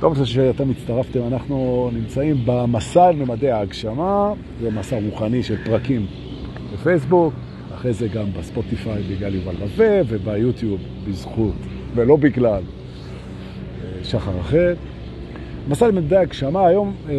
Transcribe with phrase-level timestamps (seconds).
[0.00, 6.06] טוב זה שאתם הצטרפתם, אנחנו נמצאים במסע על ממדי ההגשמה, זה מסע רוחני של פרקים
[6.72, 7.34] בפייסבוק,
[7.74, 11.54] אחרי זה גם בספוטיפיי בגלל יובל רווה וביוטיוב בזכות,
[11.94, 12.62] ולא בגלל
[14.02, 14.74] שחר אחר.
[15.68, 17.14] מסע על ממדי ההגשמה, היום אה,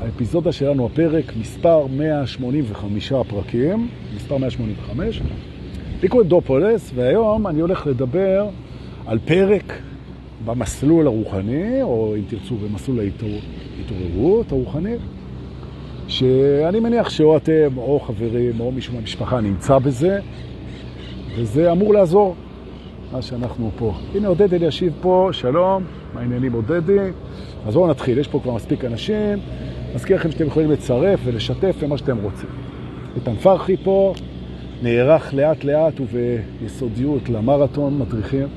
[0.00, 5.22] האפיזודה שלנו, הפרק מספר 185 פרקים, מספר 185,
[6.02, 8.48] לי קוראים דופולס, והיום אני הולך לדבר
[9.06, 9.72] על פרק
[10.44, 15.00] במסלול הרוחני, או אם תרצו במסלול ההתעוררות הרוחנית,
[16.08, 20.20] שאני מניח שאו אתם, או חברים, או מישהו מהמשפחה נמצא בזה,
[21.36, 22.34] וזה אמור לעזור
[23.12, 23.94] מה שאנחנו פה.
[24.14, 26.98] הנה עודד אלישיב פה, שלום, מה העניינים עודדי?
[27.66, 29.38] אז בואו נתחיל, יש פה כבר מספיק אנשים,
[29.94, 32.48] מזכיר לכם שאתם יכולים לצרף ולשתף למה שאתם רוצים.
[33.16, 34.14] איתן פרחי פה,
[34.82, 38.48] נערך לאט לאט וביסודיות למרתון מדריכים.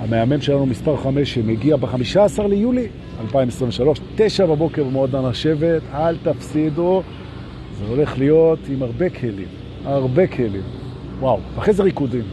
[0.00, 2.86] המאמן שלנו מספר 5 שמגיע ב-15 ליולי
[3.20, 7.02] 2023, תשע בבוקר במועדון השבט, אל תפסידו,
[7.78, 9.48] זה הולך להיות עם הרבה כלים,
[9.84, 10.62] הרבה כלים.
[11.20, 12.24] וואו, אחרי זה ריקודים.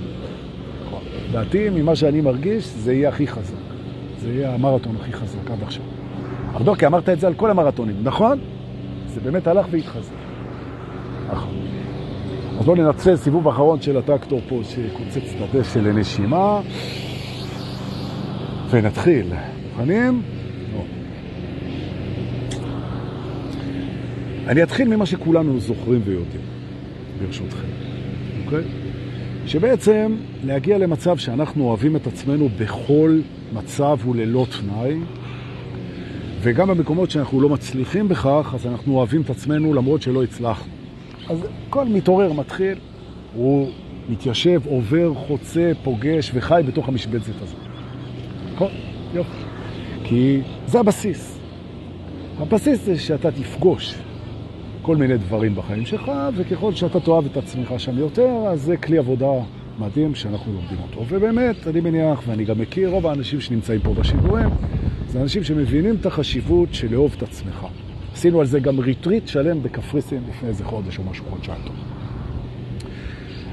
[1.32, 3.56] דעתי, ממה שאני מרגיש, זה יהיה הכי חזק.
[4.20, 5.84] זה יהיה המרתון הכי חזק עד עכשיו.
[6.56, 8.40] ארדור, כי אמרת את זה על כל המרתונים, נכון?
[9.08, 10.14] זה באמת הלך והתחזק.
[11.32, 11.54] נכון.
[12.60, 16.62] אז בואו ננצל סיבוב אחרון של הטקטור פה שקוצץ את הדשא לנשימה.
[18.74, 19.26] ונתחיל.
[19.70, 20.22] מוכנים?
[24.48, 26.42] אני אתחיל ממה שכולנו זוכרים ויודעים,
[27.22, 27.68] ברשותכם.
[28.46, 28.64] אוקיי?
[29.46, 33.20] שבעצם להגיע למצב שאנחנו אוהבים את עצמנו בכל
[33.54, 35.00] מצב וללא תנאי,
[36.42, 40.72] וגם במקומות שאנחנו לא מצליחים בכך, אז אנחנו אוהבים את עצמנו למרות שלא הצלחנו.
[41.30, 42.78] אז כל מתעורר מתחיל,
[43.34, 43.70] הוא
[44.10, 47.73] מתיישב, עובר, חוצה, פוגש וחי בתוך המשבצת הזאת.
[49.14, 49.38] יופי.
[50.04, 51.40] כי זה הבסיס.
[52.40, 53.96] הבסיס זה שאתה תפגוש
[54.82, 58.98] כל מיני דברים בחיים שלך, וככל שאתה תאהב את עצמך שם יותר, אז זה כלי
[58.98, 59.32] עבודה
[59.80, 61.06] מדהים שאנחנו לומדים אותו.
[61.10, 64.50] ובאמת, אני מניח, ואני גם מכיר רוב האנשים שנמצאים פה בשידורים,
[65.08, 67.66] זה אנשים שמבינים את החשיבות של לאהוב את עצמך.
[68.14, 71.76] עשינו על זה גם ריטריט שלם בקפריסין לפני איזה חודש או משהו חודשיים טוב.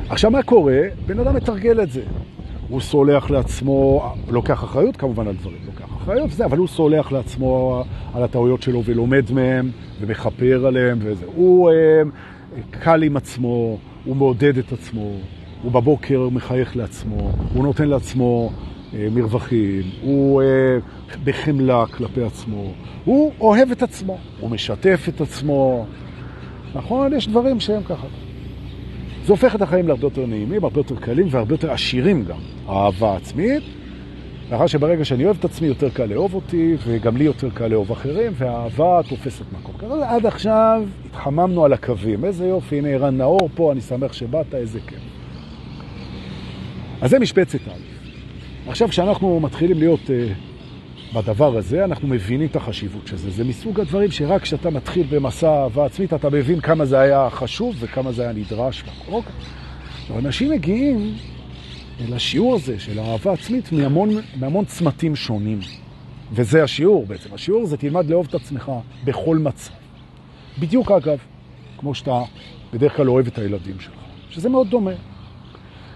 [0.09, 0.81] עכשיו, מה קורה?
[1.06, 2.03] בן אדם מתרגל את זה.
[2.70, 7.82] הוא סולח לעצמו, לוקח אחריות כמובן על דברים, לוקח אחריות וזה, אבל הוא סולח לעצמו
[8.14, 9.70] על הטעויות שלו ולומד מהם
[10.00, 11.25] ומכפר עליהם וזה.
[11.34, 12.03] הוא אה,
[12.70, 15.12] קל עם עצמו, הוא מעודד את עצמו,
[15.62, 18.53] הוא בבוקר מחייך לעצמו, הוא נותן לעצמו
[18.94, 20.78] אה, מרווחים, הוא אה,
[21.25, 22.72] בחמלה כלפי עצמו,
[23.04, 25.87] הוא אוהב את עצמו, הוא משתף את עצמו.
[26.75, 27.12] נכון?
[27.12, 28.06] יש דברים שהם ככה.
[29.30, 32.38] זה הופך את החיים להרבה יותר נעימים, הרבה יותר קלים והרבה יותר עשירים גם.
[32.68, 33.62] אהבה עצמית,
[34.50, 37.92] לאחר שברגע שאני אוהב את עצמי יותר קל לאהוב אותי, וגם לי יותר קל לאהוב
[37.92, 39.74] אחרים, והאהבה תופסת מקום.
[39.78, 42.24] כזה עד עכשיו התחממנו על הקווים.
[42.24, 44.98] איזה יופי, הנה ערן נאור פה, אני שמח שבאת, איזה כיף.
[47.00, 48.69] אז זה משבצת א'.
[48.70, 50.50] עכשיו כשאנחנו מתחילים להיות uh,
[51.15, 53.31] בדבר הזה, אנחנו מבינים את החשיבות של זה.
[53.31, 57.76] זה מסוג הדברים שרק כשאתה מתחיל במסע אהבה עצמית, אתה מבין כמה זה היה חשוב
[57.81, 58.84] וכמה זה היה נדרש.
[59.09, 59.32] אוקיי.
[60.19, 61.15] אנשים מגיעים
[62.09, 65.60] לשיעור הזה של האהבה עצמית מהמון, מהמון צמתים שונים.
[66.32, 67.34] וזה השיעור בעצם.
[67.34, 68.72] השיעור זה תלמד לאהוב את עצמך
[69.04, 69.70] בכל מצב.
[70.59, 71.19] בדיוק אגב,
[71.78, 72.22] כמו שאתה
[72.72, 73.94] בדרך כלל אוהב את הילדים שלך,
[74.31, 74.91] שזה מאוד דומה.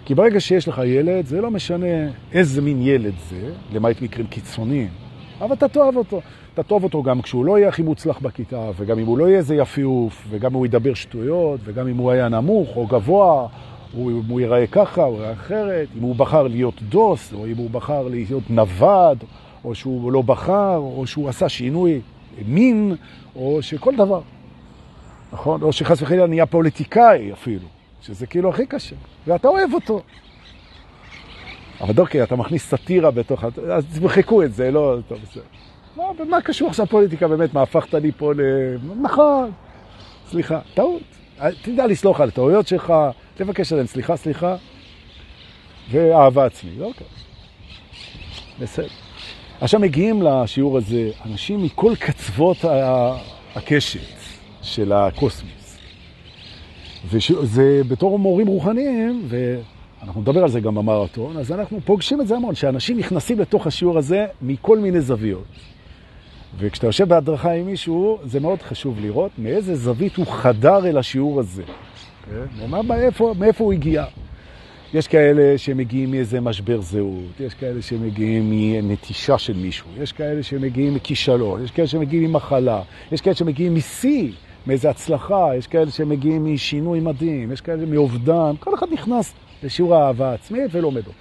[0.05, 1.87] כי ברגע שיש לך ילד, זה לא משנה
[2.33, 4.89] איזה מין ילד זה, למעט מקרים קיצוניים,
[5.41, 6.21] אבל אתה תאהב אותו.
[6.55, 9.39] אתה תאהב אותו גם כשהוא לא יהיה הכי מוצלח בכיתה, וגם אם הוא לא יהיה
[9.39, 13.47] איזה יפיוף, וגם אם הוא ידבר שטויות, וגם אם הוא היה נמוך או גבוה,
[13.93, 17.71] הוא, אם הוא ייראה ככה, ייראה אחרת, אם הוא בחר להיות דוס, או אם הוא
[17.71, 19.25] בחר להיות נווד,
[19.65, 22.01] או שהוא לא בחר, או שהוא עשה שינוי
[22.47, 22.97] מין,
[23.37, 24.21] או שכל דבר.
[25.33, 25.63] נכון?
[25.63, 27.69] או שחס וחלילה נהיה פוליטיקאי אפילו,
[28.03, 28.97] שזה כאילו הכי קשה,
[29.27, 30.01] ואתה אוהב אותו.
[31.81, 33.45] אבל דוקי, אתה מכניס סאטירה בתוך...
[33.45, 34.97] אז תמחקו את זה, לא...
[35.09, 35.43] טוב, בסדר.
[35.97, 37.55] מה, מה קשור עכשיו פוליטיקה באמת?
[37.55, 38.41] מה הפכת לי פה ל...
[39.03, 39.51] נכון,
[40.31, 41.03] סליחה, טעות.
[41.63, 42.93] תדע לסלוח על הטעויות שלך,
[43.35, 44.57] תבקש עליהם סליחה, סליחה,
[45.91, 46.81] ואהבה עצמית.
[46.81, 47.07] אוקיי.
[48.61, 48.89] בסדר.
[49.61, 52.57] עכשיו מגיעים לשיעור הזה אנשים מכל קצוות
[53.55, 54.01] הקשת
[54.63, 55.79] של הקוסמוס.
[57.11, 59.29] וזה בתור מורים רוחניים,
[60.05, 63.67] ואנחנו נדבר על זה גם במרתון, אז אנחנו פוגשים את זה המון, שאנשים נכנסים לתוך
[63.67, 65.45] השיעור הזה מכל מיני זוויות.
[66.59, 71.41] וכשאתה יושב בהדרכה עם מישהו, זה מאוד חשוב לראות מאיזה זווית הוא חדר אל השיעור
[71.41, 71.63] הזה.
[72.31, 72.65] כן?
[72.65, 74.05] ומה, מאיפה, מאיפה הוא הגיע.
[74.95, 78.51] יש כאלה שמגיעים מאיזה משבר זהות, יש כאלה שמגיעים
[78.89, 84.31] מנטישה של מישהו, יש כאלה שמגיעים מכישלון, יש כאלה שמגיעים ממחלה, יש כאלה שמגיעים משיא,
[84.67, 90.31] מאיזה הצלחה, יש כאלה שמגיעים משינוי מדהים, יש כאלה מאובדן, כל אחד נכנס לשיעור האהבה
[90.31, 91.19] העצמית ולומד אותו.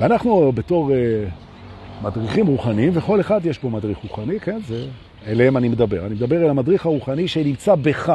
[0.00, 4.86] ואנחנו בתור uh, מדריכים רוחניים, וכל אחד יש פה מדריך רוחני, כן, זה,
[5.26, 6.06] אליהם אני מדבר.
[6.06, 8.12] אני מדבר אל המדריך הרוחני שנמצא בך.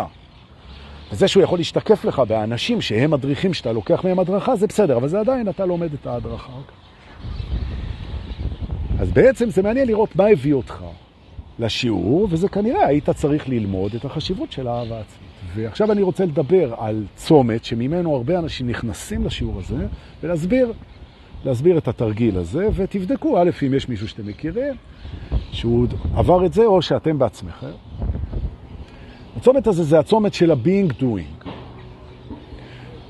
[1.11, 5.07] וזה שהוא יכול להשתקף לך באנשים שהם מדריכים שאתה לוקח מהם הדרכה, זה בסדר, אבל
[5.07, 6.53] זה עדיין אתה לומד את ההדרכה.
[8.99, 10.83] אז בעצם זה מעניין לראות מה הביא אותך
[11.59, 15.22] לשיעור, וזה כנראה היית צריך ללמוד את החשיבות של האהבה עצמית.
[15.55, 19.87] ועכשיו אני רוצה לדבר על צומת שממנו הרבה אנשים נכנסים לשיעור הזה,
[20.23, 20.73] ולהסביר
[21.45, 24.73] להסביר את התרגיל הזה, ותבדקו, א', אם יש מישהו שאתם מכירים,
[25.51, 27.71] שהוא עבר את זה, או שאתם בעצמכם.
[29.37, 31.47] הצומת הזה זה הצומת של ה-being doing.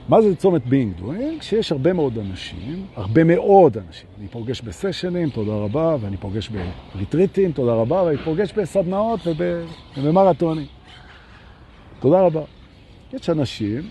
[0.10, 1.42] מה זה צומת being doing?
[1.42, 4.08] שיש הרבה מאוד אנשים, הרבה מאוד אנשים.
[4.20, 6.50] אני פוגש בסשנים, תודה רבה, ואני פוגש
[6.96, 9.20] בריטריטים, תודה רבה, ואני פוגש בסדנאות
[9.98, 10.66] ובמרתונים.
[12.04, 12.42] תודה רבה.
[13.14, 13.90] יש אנשים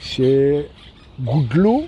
[0.00, 1.82] שגודלו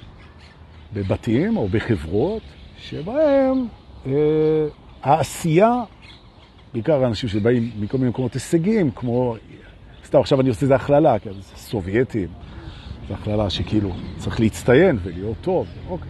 [0.92, 2.42] בבתים או בחברות
[2.78, 3.66] שבהם
[4.06, 4.12] אה,
[5.02, 5.82] העשייה,
[6.72, 9.36] בעיקר אנשים שבאים מכל מיני מקומות הישגים, כמו,
[10.04, 12.28] סתם עכשיו אני עושה איזה הכללה, כן, זה סובייטים,
[13.08, 16.08] זו הכללה שכאילו צריך להצטיין ולהיות טוב, אוקיי.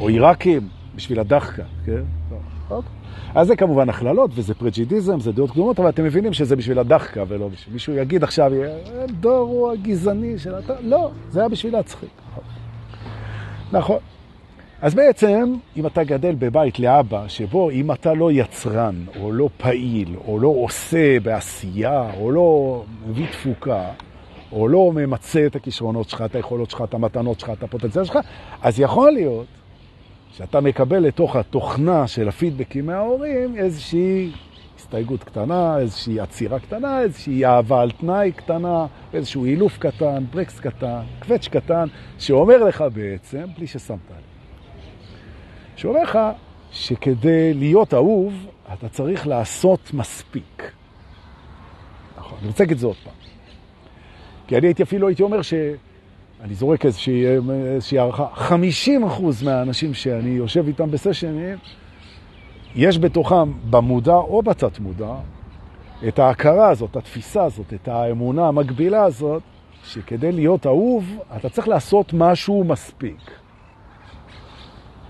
[0.00, 2.02] או עיראקים בשביל הדחקה, כן?
[3.34, 7.24] אז זה כמובן הכללות, וזה פרג'ידיזם, זה דעות קדומות, אבל אתם מבינים שזה בשביל הדחקה,
[7.28, 7.72] ולא בשביל...
[7.72, 8.52] מישהו יגיד עכשיו,
[9.20, 10.54] דור הוא הגזעני של...
[10.80, 12.10] לא, זה היה בשביל להצחיק.
[13.72, 13.98] נכון.
[14.82, 20.16] אז בעצם, אם אתה גדל בבית לאבא, שבו אם אתה לא יצרן, או לא פעיל,
[20.28, 23.88] או לא עושה בעשייה, או לא מביא תפוקה,
[24.52, 28.18] או לא ממצה את הכישרונות שלך, את היכולות שלך, את המתנות שלך, את הפוטנציאל שלך,
[28.62, 29.46] אז יכול להיות
[30.36, 34.32] שאתה מקבל לתוך התוכנה של הפידבקים מההורים איזושהי
[34.78, 41.02] הסתייגות קטנה, איזושהי עצירה קטנה, איזושהי אהבה על תנאי קטנה, איזשהו אילוף קטן, ברקס קטן,
[41.22, 41.86] קווץ' קטן,
[42.18, 44.22] שאומר לך בעצם, בלי ששמת עליו,
[45.76, 46.18] שאומר לך
[46.70, 50.72] שכדי להיות אהוב, אתה צריך לעשות מספיק.
[52.18, 53.14] נכון, אני רוצה להגיד את זה עוד פעם.
[54.46, 55.54] כי אני הייתי אפילו, הייתי אומר ש...
[56.40, 57.26] אני זורק איזושהי,
[57.74, 58.50] איזושהי הערכה, 50%
[59.44, 61.58] מהאנשים שאני יושב איתם בסשנים,
[62.74, 65.14] יש בתוכם, במודע או בתת מודע,
[66.08, 69.42] את ההכרה הזאת, התפיסה הזאת, את האמונה המקבילה הזאת,
[69.84, 73.30] שכדי להיות אהוב, אתה צריך לעשות משהו מספיק.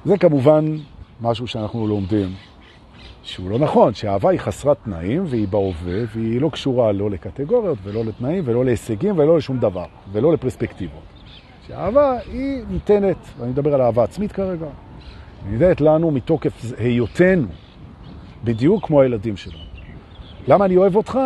[0.05, 0.77] זה כמובן
[1.21, 2.29] משהו שאנחנו לומדים,
[3.23, 8.05] שהוא לא נכון, שהאהבה היא חסרת תנאים והיא בהווה, והיא לא קשורה לא לקטגוריות ולא
[8.05, 11.16] לתנאים ולא להישגים ולא לשום דבר, ולא לפרספקטיבות.
[11.67, 14.67] שהאהבה היא ניתנת, ואני מדבר על אהבה עצמית כרגע,
[15.51, 17.47] ניתנת לנו מתוקף היותנו,
[18.45, 19.65] בדיוק כמו הילדים שלנו.
[20.49, 21.19] למה אני אוהב אותך?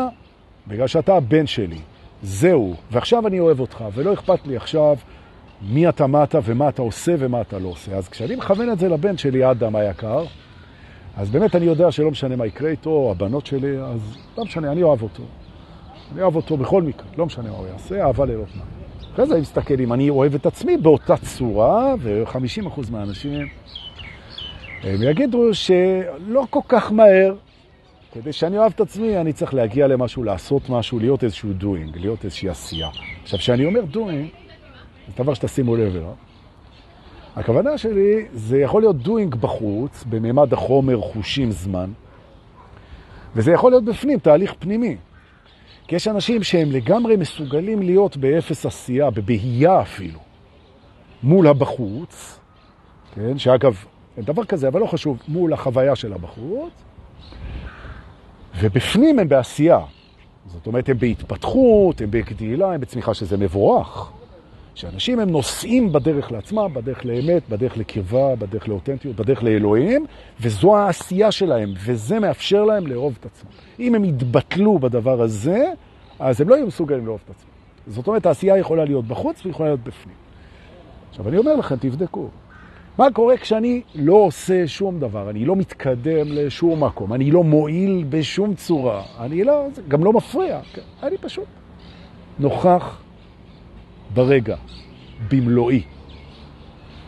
[0.66, 1.78] בגלל שאתה הבן שלי.
[2.22, 4.96] זהו, ועכשיו אני אוהב אותך, ולא אכפת לי עכשיו
[5.62, 7.96] מי אתה, מה אתה ומה אתה עושה ומה אתה לא עושה.
[7.96, 10.24] אז כשאני מכוון את זה לבן שלי, אדם היקר,
[11.16, 14.82] אז באמת אני יודע שלא משנה מה יקרה איתו, הבנות שלי, אז לא משנה, אני
[14.82, 15.22] אוהב אותו.
[16.12, 18.79] אני אוהב אותו בכל מקרה, לא משנה מה הוא יעשה, אהבה ללא תנאי.
[19.14, 23.48] אחרי זה אני מסתכל אם אני אוהב את עצמי באותה צורה, ו-50% מהאנשים
[24.82, 27.34] הם יגידו שלא כל כך מהר,
[28.12, 32.24] כדי שאני אוהב את עצמי, אני צריך להגיע למשהו, לעשות משהו, להיות איזשהו doing, להיות
[32.24, 32.88] איזושהי עשייה.
[33.22, 34.36] עכשיו, כשאני אומר doing,
[35.08, 36.12] זה דבר שתשימו לב אליו.
[37.36, 41.90] הכוונה שלי, זה יכול להיות doing בחוץ, בממד החומר, חושים, זמן,
[43.36, 44.96] וזה יכול להיות בפנים, תהליך פנימי.
[45.90, 50.18] כי יש אנשים שהם לגמרי מסוגלים להיות באפס עשייה, בבהייה אפילו,
[51.22, 52.38] מול הבחוץ,
[53.14, 53.38] כן?
[53.38, 53.84] שאגב,
[54.16, 56.72] אין דבר כזה, אבל לא חשוב, מול החוויה של הבחוץ,
[58.60, 59.80] ובפנים הם בעשייה.
[60.46, 64.10] זאת אומרת, הם בהתפתחות, הם בגדילה, הם בצמיחה שזה מבורך.
[64.74, 70.06] שאנשים הם נוסעים בדרך לעצמם, בדרך לאמת, בדרך לקרבה, בדרך לאותנטיות, בדרך לאלוהים,
[70.40, 73.50] וזו העשייה שלהם, וזה מאפשר להם לאהוב את עצמם.
[73.80, 75.72] אם הם יתבטלו בדבר הזה,
[76.18, 77.50] אז הם לא יהיו מסוגלים לאהוב את עצמם.
[77.86, 80.16] זאת אומרת, העשייה יכולה להיות בחוץ ויכולה להיות בפנים.
[81.10, 82.28] עכשיו, אני אומר לכם, תבדקו.
[82.98, 88.04] מה קורה כשאני לא עושה שום דבר, אני לא מתקדם לשום מקום, אני לא מועיל
[88.08, 90.82] בשום צורה, אני לא, גם לא מפריע, כן?
[91.02, 91.44] אני פשוט
[92.38, 93.00] נוכח
[94.14, 94.56] ברגע,
[95.30, 95.82] במלואי.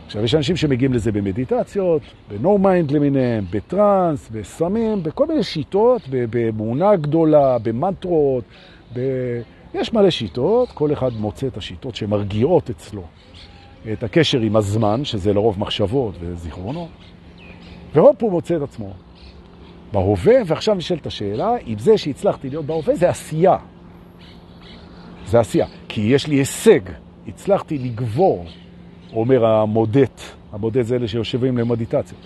[0.06, 6.02] עכשיו, יש אנשים שמגיעים לזה במדיטציות, ב no mind למיניהם, בטרנס, בסמים, בכל מיני שיטות,
[6.30, 8.44] באמונה גדולה, במנטרות,
[8.94, 9.00] ב...
[9.74, 13.02] יש מלא שיטות, כל אחד מוצא את השיטות שמרגיעות אצלו
[13.92, 16.88] את הקשר עם הזמן, שזה לרוב מחשבות וזיכרונות,
[17.94, 18.92] ורוב הוא מוצא את עצמו
[19.92, 23.56] בהווה, ועכשיו נשאלת השאלה, אם זה שהצלחתי להיות בהווה זה עשייה.
[25.32, 25.66] זה עשייה.
[25.88, 26.80] כי יש לי הישג,
[27.28, 28.46] הצלחתי לגבור,
[29.12, 30.20] אומר המודט,
[30.52, 32.18] המודט זה אלה שיושבים למדיטציה.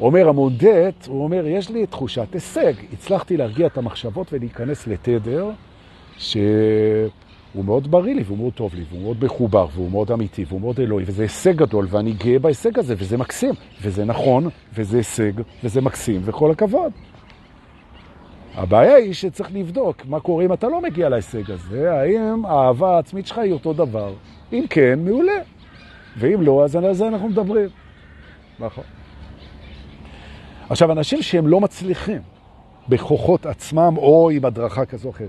[0.00, 5.50] אומר המודט, הוא אומר, יש לי תחושת הישג, הצלחתי להרגיע את המחשבות ולהיכנס לתדר
[6.18, 10.60] שהוא מאוד בריא לי והוא מאוד טוב לי והוא מאוד מחובר והוא מאוד אמיתי והוא
[10.60, 15.32] מאוד אלוהי וזה הישג גדול ואני גאה בהישג הזה וזה מקסים וזה נכון וזה הישג
[15.64, 16.92] וזה מקסים וכל הכבוד.
[18.58, 23.26] הבעיה היא שצריך לבדוק מה קורה אם אתה לא מגיע להישג הזה, האם האהבה העצמית
[23.26, 24.14] שלך היא אותו דבר.
[24.52, 25.42] אם כן, מעולה.
[26.16, 27.68] ואם לא, אז על זה אנחנו מדברים.
[28.58, 28.84] נכון.
[30.70, 32.20] עכשיו, אנשים שהם לא מצליחים
[32.88, 35.28] בכוחות עצמם או עם הדרכה כזו או אחרת,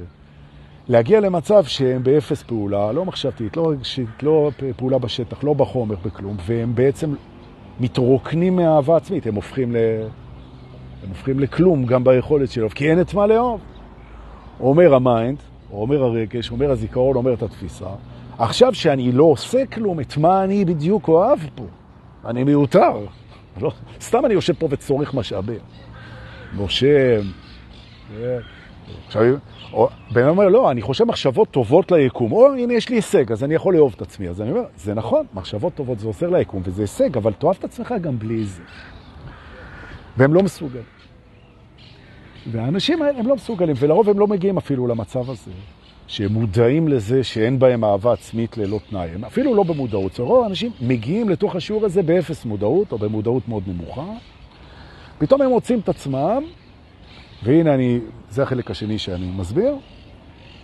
[0.88, 6.38] להגיע למצב שהם באפס פעולה, לא מחשבתית, לא רגשית, לא פעולה בשטח, לא בחומר, בכלום,
[6.46, 7.14] והם בעצם
[7.80, 9.78] מתרוקנים מהאהבה עצמית, הם הופכים ל...
[11.03, 13.62] הם הופכים לכלום גם ביכולת שלו, כי אין את מה לאהוב.
[14.60, 15.38] אומר ה mind,
[15.72, 17.89] אומר הרגש, אומר הזיכרון, אומר את התפיסה.
[18.38, 21.63] עכשיו שאני לא עושה כלום, את מה אני בדיוק אוהב פה?
[22.25, 23.06] אני מיותר.
[23.62, 25.60] לא, סתם אני יושב פה וצורך משאבים.
[26.53, 27.22] נושם.
[29.08, 29.24] עכשיו,
[30.12, 32.32] בן אדם אומר, לא, אני חושב מחשבות טובות ליקום.
[32.32, 34.29] או, הנה, יש לי הישג, אז אני יכול לאהוב את עצמי.
[34.29, 37.63] אז אני אומר, זה נכון, מחשבות טובות זה עוזר ליקום, וזה הישג, אבל תאהב את
[37.63, 38.62] עצמך גם בלי זה.
[40.18, 40.84] והם לא מסוגלים.
[42.51, 45.51] והאנשים האלה הם לא מסוגלים, ולרוב הם לא מגיעים אפילו למצב הזה,
[46.08, 49.10] שהם מודעים לזה שאין בהם אהבה עצמית ללא תנאי.
[49.10, 50.20] הם אפילו לא במודעות.
[50.20, 54.06] רוב האנשים מגיעים לתוך השיעור הזה באפס מודעות, או במודעות מאוד נמוכה.
[55.18, 56.44] פתאום הם מוצאים את עצמם,
[57.44, 58.00] והנה אני,
[58.30, 59.75] זה החלק השני שאני מסביר,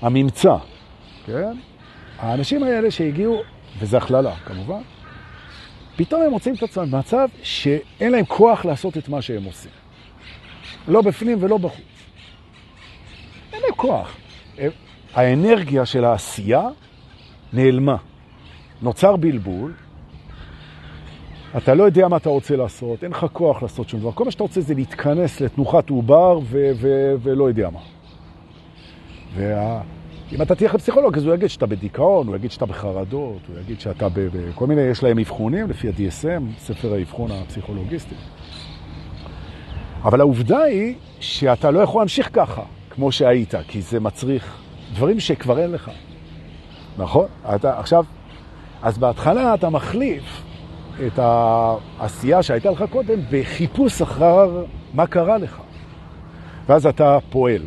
[0.02, 0.56] הממצא,
[1.26, 1.58] כן?
[2.20, 3.42] האנשים האלה שהגיעו,
[3.80, 4.82] וזה הכללה כמובן,
[5.96, 9.72] פתאום הם מוצאים את עצמם במצב שאין להם כוח לעשות את מה שהם עושים.
[10.88, 11.82] לא בפנים ולא בחוץ.
[13.54, 14.18] אין להם כוח.
[15.14, 16.68] האנרגיה של העשייה
[17.54, 17.96] נעלמה.
[18.82, 19.74] נוצר בלבול,
[21.58, 24.12] אתה לא יודע מה אתה רוצה לעשות, אין לך כוח לעשות שום דבר.
[24.12, 26.40] כל מה שאתה רוצה זה להתכנס לתנוחת עובר
[27.24, 27.80] ולא יודע מה.
[29.36, 29.82] וה...
[30.32, 33.80] אם אתה תלך לפסיכולוג, אז הוא יגיד שאתה בדיכאון, הוא יגיד שאתה בחרדות, הוא יגיד
[33.80, 38.16] שאתה בכל מיני, יש להם אבחונים לפי ה-DSM, ספר האבחון הפסיכולוגיסטי.
[40.04, 44.58] אבל העובדה היא שאתה לא יכול להמשיך ככה, כמו שהיית, כי זה מצריך
[44.94, 45.92] דברים שכבר אין לך.
[46.98, 47.28] נכון?
[47.56, 48.06] אתה, עכשיו,
[48.82, 50.42] אז בהתחלה אתה מחליף
[51.08, 55.62] את העשייה שהייתה לך קודם בחיפוש אחר מה קרה לך.
[56.68, 57.62] ואז אתה פועל.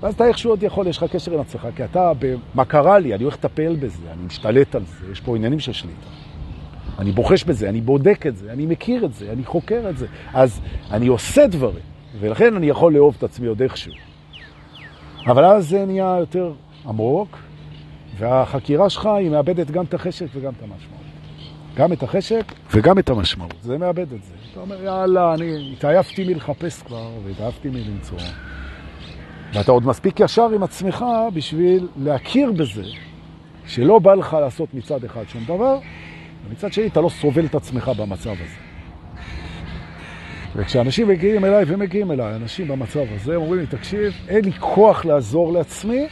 [0.00, 2.12] ואז אתה איכשהו עוד יכול, יש לך קשר עם עצמך, כי אתה,
[2.54, 3.14] מה קרה לי?
[3.14, 6.06] אני הולך לטפל בזה, אני משתלט על זה, יש פה עניינים של שליטה.
[6.98, 10.06] אני בוחש בזה, אני בודק את זה, אני מכיר את זה, אני חוקר את זה.
[10.34, 11.84] אז אני עושה דברים,
[12.20, 13.92] ולכן אני יכול לאהוב את עצמי עוד איכשהו.
[15.26, 16.52] אבל אז זה נהיה יותר
[16.86, 17.38] עמוק,
[18.18, 21.02] והחקירה שלך היא מאבדת גם את החשק וגם את המשמעות.
[21.76, 23.54] גם את החשק וגם את המשמעות.
[23.62, 24.34] זה מאבד את זה.
[24.52, 28.18] אתה אומר, יאללה, אני התעייפתי מלחפש כבר, והתעייפתי מלמצוא.
[29.52, 32.82] ואתה עוד מספיק ישר עם עצמך בשביל להכיר בזה
[33.66, 35.78] שלא בא לך לעשות מצד אחד שום דבר,
[36.48, 38.68] ומצד שני אתה לא סובל את עצמך במצב הזה.
[40.56, 45.52] וכשאנשים מגיעים אליי, ומגיעים אליי, אנשים במצב הזה, אומרים לי, תקשיב, אין לי כוח לעזור
[45.52, 46.06] לעצמי,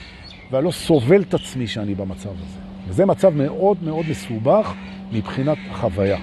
[0.50, 2.59] ואני לא סובל את עצמי שאני במצב הזה.
[2.88, 4.75] וזה מצב מאוד מאוד מסובך
[5.12, 6.19] מבחינת החוויה.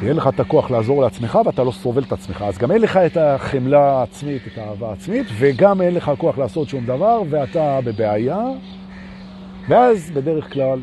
[0.00, 2.42] כי אין לך את הכוח לעזור לעצמך ואתה לא סובל את עצמך.
[2.42, 6.68] אז גם אין לך את החמלה העצמית, את האהבה העצמית, וגם אין לך כוח לעשות
[6.68, 8.38] שום דבר, ואתה בבעיה.
[9.68, 10.80] ואז בדרך כלל,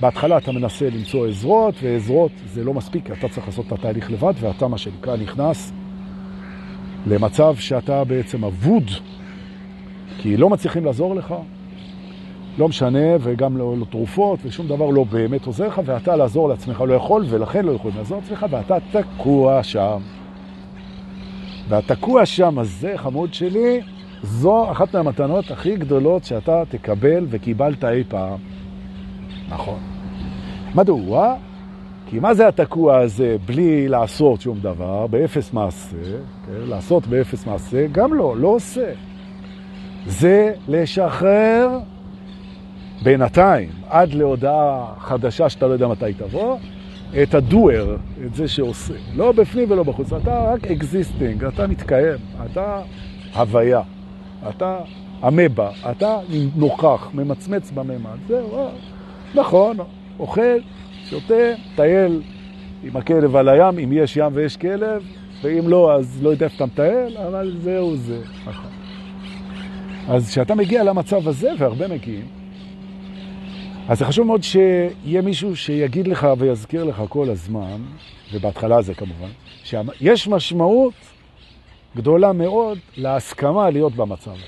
[0.00, 4.32] בהתחלה אתה מנסה למצוא עזרות, ועזרות זה לא מספיק, אתה צריך לעשות את התהליך לבד,
[4.40, 5.72] ואתה מה שנקרא נכנס
[7.06, 8.90] למצב שאתה בעצם אבוד,
[10.18, 11.34] כי לא מצליחים לעזור לך,
[12.58, 16.80] לא משנה, וגם לא, לא תרופות, ושום דבר לא באמת עוזר לך, ואתה לעזור לעצמך
[16.80, 19.98] לא יכול, ולכן לא יכולים לעזור לעצמך, ואתה תקוע שם.
[21.68, 23.80] והתקוע שם הזה, חמוד שלי,
[24.22, 28.38] זו אחת מהמתנות הכי גדולות שאתה תקבל וקיבלת אי פעם.
[29.48, 29.78] נכון.
[30.74, 31.34] מדוע?
[32.06, 35.96] כי מה זה התקוע הזה בלי לעשות שום דבר, באפס מעשה,
[36.46, 36.52] כן?
[36.68, 38.92] לעשות באפס מעשה, גם לא, לא עושה.
[40.06, 41.78] זה לשחרר
[43.02, 46.58] בינתיים, עד להודעה חדשה שאתה לא יודע מתי תבוא,
[47.22, 47.96] את ה doer,
[48.26, 48.94] את זה שעושה.
[49.14, 52.80] לא בפנים ולא בחוץ, אתה רק existing, אתה מתקיים, אתה
[53.34, 53.80] הוויה,
[54.48, 54.78] אתה
[55.22, 56.18] המבה, אתה
[56.56, 58.18] נוכח, ממצמץ בממד.
[58.28, 58.68] זהו, אה,
[59.34, 59.76] נכון,
[60.18, 60.58] אוכל,
[61.04, 61.34] שותה,
[61.76, 62.22] טייל
[62.82, 65.02] עם הכלב על הים, אם יש ים ויש כלב,
[65.42, 68.18] ואם לא, אז לא יודע איפה אתה מטייל, אבל זהו זה.
[68.46, 68.70] נכון.
[70.08, 72.24] אז כשאתה מגיע למצב הזה, והרבה מגיעים,
[73.88, 77.82] אז זה חשוב מאוד שיהיה מישהו שיגיד לך ויזכיר לך כל הזמן,
[78.32, 79.28] ובהתחלה זה כמובן,
[79.64, 80.94] שיש משמעות
[81.96, 84.42] גדולה מאוד להסכמה להיות במצב הזה.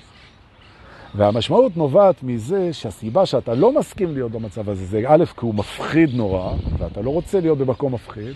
[1.14, 6.14] והמשמעות נובעת מזה שהסיבה שאתה לא מסכים להיות במצב הזה, זה א', כי הוא מפחיד
[6.14, 8.35] נורא, ואתה לא רוצה להיות במקום מפחיד,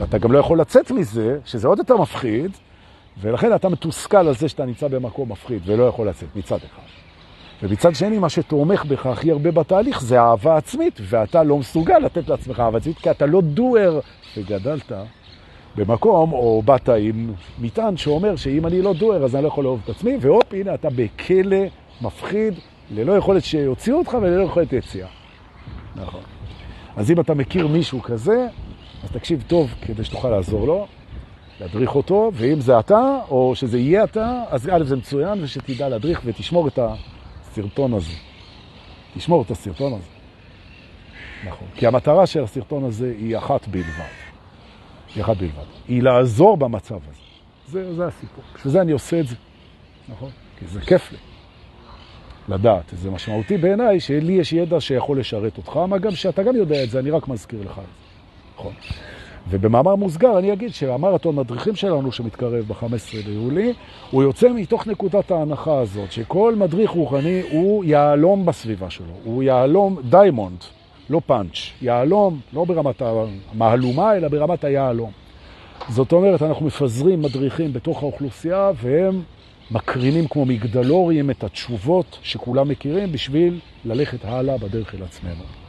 [0.00, 2.50] ואתה גם לא יכול לצאת מזה, שזה עוד יותר מפחיד,
[3.20, 6.82] ולכן אתה מתוסכל על זה שאתה נמצא במקום מפחיד ולא יכול לצאת מצד אחד.
[7.62, 12.28] ומצד שני, מה שתומך בך הכי הרבה בתהליך זה אהבה עצמית, ואתה לא מסוגל לתת
[12.28, 14.00] לעצמך אהבה עצמית, כי אתה לא דואר,
[14.36, 14.92] וגדלת
[15.76, 19.80] במקום, או באת עם מטען שאומר שאם אני לא דואר, אז אני לא יכול לאהוב
[19.84, 21.56] את עצמי, והופ, הנה אתה בכלא
[22.00, 22.54] מפחיד,
[22.90, 25.08] ללא יכולת שיוציאו אותך וללא יכולת יציאה.
[25.96, 26.20] נכון.
[26.96, 28.46] אז אם אתה מכיר מישהו כזה,
[29.04, 30.86] אז תקשיב טוב כדי שתוכל לעזור לו,
[31.60, 36.20] להדריך אותו, ואם זה אתה, או שזה יהיה אתה, אז א' זה מצוין, ושתדע להדריך
[36.24, 36.78] ותשמור את
[37.52, 38.12] הסרטון הזה.
[39.14, 40.08] תשמור את הסרטון הזה.
[41.46, 41.68] נכון.
[41.74, 44.12] כי המטרה של הסרטון הזה היא אחת בלבד.
[45.14, 45.64] היא אחת בלבד.
[45.88, 47.20] היא לעזור במצב הזה.
[47.68, 48.44] זה, זה הסיפור.
[48.54, 49.34] בשביל זה אני עושה את זה.
[50.08, 50.30] נכון?
[50.58, 51.18] כי זה כיף לי.
[52.48, 52.84] לדעת.
[52.92, 56.90] זה משמעותי בעיניי שלי יש ידע שיכול לשרת אותך, מה גם שאתה גם יודע את
[56.90, 57.82] זה, אני רק מזכיר לך את זה.
[58.56, 58.72] נכון.
[59.50, 63.72] ובמאמר מוסגר אני אגיד שהמרתון מדריכים שלנו שמתקרב ב-15 ביולי,
[64.10, 69.96] הוא יוצא מתוך נקודת ההנחה הזאת, שכל מדריך רוחני הוא יהלום בסביבה שלו, הוא יהלום
[70.10, 70.58] diamond,
[71.10, 75.10] לא פאנץ', יעלום, לא ברמת המהלומה, אלא ברמת היעלום.
[75.88, 79.22] זאת אומרת, אנחנו מפזרים מדריכים בתוך האוכלוסייה, והם
[79.70, 85.61] מקרינים כמו מגדלוריים את התשובות שכולם מכירים בשביל ללכת הלאה בדרך אל עצמנו.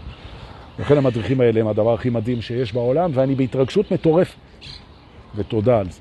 [0.79, 4.35] לכן המדריכים האלה הם הדבר הכי מדהים שיש בעולם, ואני בהתרגשות מטורף,
[5.35, 5.99] ותודה על זה.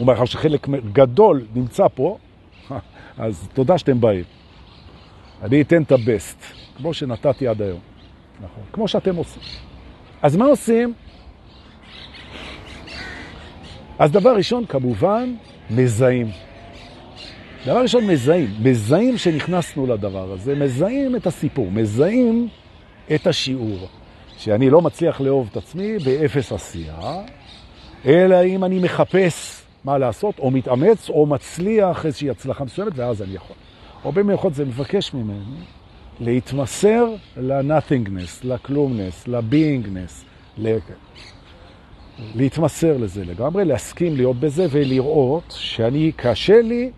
[0.00, 2.18] ומאחר שחלק גדול נמצא פה,
[3.18, 4.24] אז תודה שאתם באים.
[5.42, 6.44] אני אתן את הבסט,
[6.76, 7.80] כמו שנתתי עד היום.
[8.36, 9.42] נכון, כמו שאתם עושים.
[10.22, 10.92] אז מה עושים?
[13.98, 15.34] אז דבר ראשון, כמובן,
[15.70, 16.30] מזהים.
[17.66, 18.50] דבר ראשון, מזהים.
[18.62, 22.48] מזהים שנכנסנו לדבר הזה, מזהים את הסיפור, מזהים
[23.14, 23.88] את השיעור,
[24.38, 27.22] שאני לא מצליח לאהוב את עצמי באפס עשייה,
[28.06, 33.34] אלא אם אני מחפש מה לעשות, או מתאמץ, או מצליח איזושהי הצלחה מסוימת, ואז אני
[33.34, 33.56] יכול.
[34.04, 35.56] או במיוחד זה מבקש ממני
[36.20, 40.24] להתמסר ל-nothingness, לכלומנס, ל-beingness,
[42.34, 46.90] להתמסר לזה לגמרי, להסכים להיות בזה ולראות שאני, קשה לי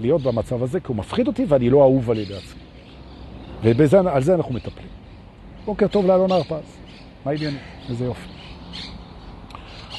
[0.00, 2.60] להיות במצב הזה, כי הוא מפחיד אותי ואני לא אהוב על ידי עצמי.
[3.62, 4.97] ועל זה אנחנו מטפלים.
[5.68, 6.76] בוקר טוב לאלונה הרפז.
[7.24, 7.60] מה העניינים?
[7.88, 8.28] איזה יופי.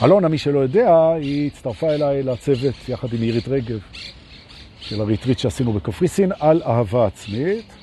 [0.04, 3.80] אלונה, מי שלא יודע, היא הצטרפה אליי לצוות יחד עם עירית רגב
[4.80, 7.74] של הריטריט שעשינו בקפריסין על אהבה עצמית.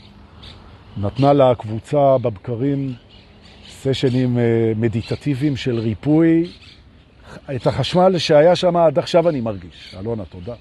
[0.97, 2.95] נתנה לה קבוצה בבקרים
[3.69, 6.53] סשנים אה, מדיטטיביים של ריפוי.
[7.57, 9.95] את החשמל שהיה שם עד עכשיו אני מרגיש.
[10.01, 10.55] אלונה, תודה.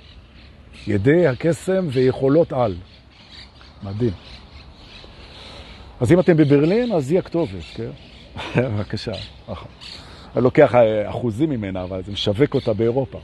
[0.88, 2.76] ידי הקסם ויכולות על.
[3.84, 4.35] מדהים.
[6.00, 7.90] אז אם אתם בברלין, אז היא הכתובת, כן?
[8.62, 9.12] בבקשה.
[9.50, 9.68] נכון.
[10.36, 13.20] אני לוקח אה, אחוזים ממנה, אבל זה משווק אותה באירופה.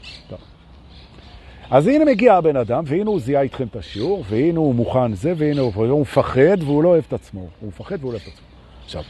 [1.72, 5.34] אז הנה מגיע הבן אדם, והנה הוא זיהה איתכם את השיעור, והנה הוא מוכן זה,
[5.38, 7.48] והנה הוא, הוא מפחד והוא לא אוהב את עצמו.
[7.60, 8.48] הוא מפחד והוא לא אוהב את עצמו.
[8.86, 9.04] עכשיו,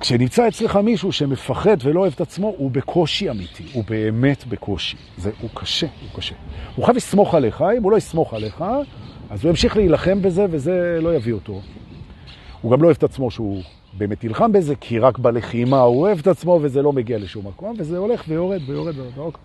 [0.00, 4.96] כשנמצא אצלך מישהו שמפחד ולא אוהב את עצמו, הוא בקושי אמיתי, הוא באמת בקושי.
[5.18, 6.34] זה, הוא קשה, הוא קשה.
[6.76, 8.64] הוא חייב לסמוך עליך, אם הוא לא יסמוך עליך,
[9.30, 11.60] אז הוא ימשיך להילחם בזה, וזה לא יביא אותו.
[12.62, 16.18] הוא גם לא אוהב את עצמו שהוא באמת ילחם בזה, כי רק בלחימה הוא אוהב
[16.18, 19.18] את עצמו וזה לא מגיע לשום מקום, וזה הולך ויורד ויורד ויורד.
[19.18, 19.42] אוקיי.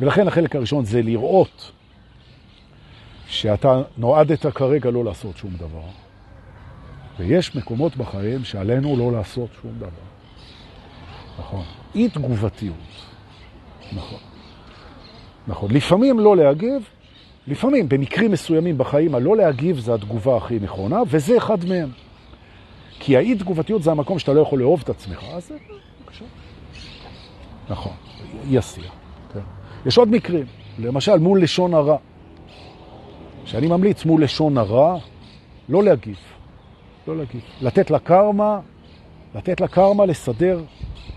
[0.00, 1.72] ולכן החלק הראשון זה לראות
[3.26, 5.82] שאתה נועדת כרגע לא לעשות שום דבר.
[7.18, 9.88] ויש מקומות בחיים שעלינו לא לעשות שום דבר.
[11.38, 11.64] נכון.
[11.94, 12.76] אי תגובתיות.
[13.92, 14.18] נכון.
[15.46, 15.70] נכון.
[15.70, 16.88] לפעמים לא להגיב,
[17.46, 21.88] לפעמים, במקרים מסוימים בחיים, הלא להגיב זה התגובה הכי נכונה, וזה אחד מהם.
[22.98, 25.56] כי האי תגובתיות זה המקום שאתה לא יכול לאהוב את עצמך, אז זה.
[27.68, 27.92] נכון,
[28.50, 28.90] אי עשייה.
[29.32, 29.40] כן.
[29.86, 30.46] יש עוד מקרים,
[30.78, 31.96] למשל מול לשון הרע.
[33.44, 34.98] שאני ממליץ מול לשון הרע,
[35.68, 36.16] לא להגיב.
[37.08, 37.40] לא להגיב.
[37.62, 38.60] לתת לקרמה,
[39.34, 40.60] לתת לקרמה לסדר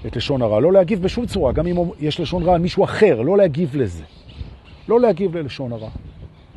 [0.05, 0.59] את לשון הרע.
[0.59, 4.03] לא להגיב בשום צורה, גם אם יש לשון רע על מישהו אחר, לא להגיב לזה.
[4.87, 5.89] לא להגיב ללשון הרע.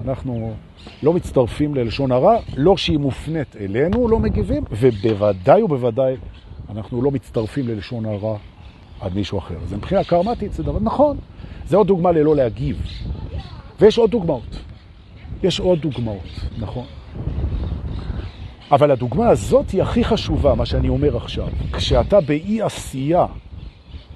[0.04, 0.54] אנחנו
[1.02, 6.14] לא מצטרפים ללשון הרע, לא שהיא מופנית אלינו, לא מגיבים, ובוודאי ובוודאי
[6.70, 8.36] אנחנו לא מצטרפים ללשון הרע
[9.00, 9.54] עד מישהו אחר.
[9.64, 11.16] אז מבחינה קרמטית זה דבר נכון.
[11.66, 12.82] זה עוד דוגמה ללא להגיב.
[13.80, 14.56] ויש עוד דוגמאות.
[15.42, 16.84] יש עוד דוגמאות, נכון.
[18.72, 21.48] אבל הדוגמה הזאת היא הכי חשובה, מה שאני אומר עכשיו.
[21.72, 23.26] כשאתה באי עשייה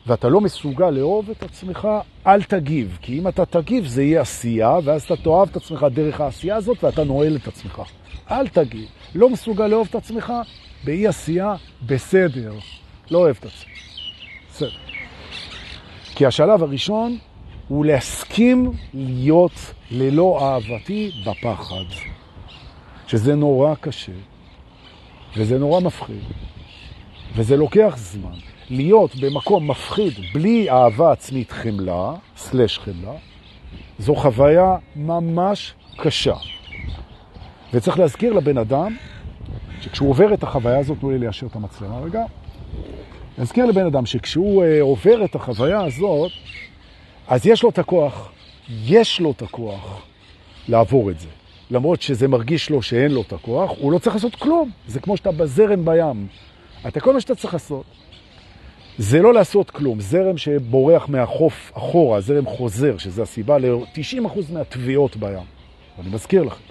[0.07, 1.89] ואתה לא מסוגל לאהוב את עצמך,
[2.27, 2.99] אל תגיב.
[3.03, 6.85] כי אם אתה תגיב זה יהיה עשייה, ואז אתה תאהב את עצמך דרך העשייה הזאת
[6.85, 7.83] ואתה נועל את עצמך.
[8.31, 8.89] אל תגיב.
[9.15, 10.33] לא מסוגל לאהוב את עצמך,
[10.85, 11.55] באי עשייה,
[11.87, 12.53] בסדר.
[13.11, 13.71] לא אוהב את עצמך.
[14.51, 14.71] בסדר.
[16.15, 17.19] כי השלב הראשון
[17.69, 22.15] הוא להסכים להיות ללא אהבתי בפחד.
[23.07, 24.13] שזה נורא קשה,
[25.37, 26.23] וזה נורא מפחיד,
[27.37, 28.39] וזה לוקח זמן.
[28.71, 33.13] להיות במקום מפחיד בלי אהבה עצמית חמלה, סלש חמלה,
[33.99, 36.35] זו חוויה ממש קשה.
[37.73, 38.97] וצריך להזכיר לבן אדם
[39.81, 42.23] שכשהוא עובר את החוויה הזאת, תנו לי ליישר את המצלמה רגע,
[43.39, 46.33] להזכיר לבן אדם שכשהוא uh, עובר את החוויה הזאת,
[47.29, 48.33] אז יש לו את הכוח,
[48.69, 50.03] יש לו את הכוח
[50.69, 51.29] לעבור את זה.
[51.71, 54.71] למרות שזה מרגיש לו שאין לו את הכוח, הוא לא צריך לעשות כלום.
[54.87, 56.27] זה כמו שאתה בזרם בים.
[56.89, 57.85] אתה כל מה שאתה צריך לעשות,
[58.99, 60.01] זה לא לעשות כלום.
[60.01, 65.39] זרם שבורח מהחוף אחורה, זרם חוזר, שזה הסיבה ל-90% מהטביעות בים.
[65.99, 66.65] ואני מזכיר לכם,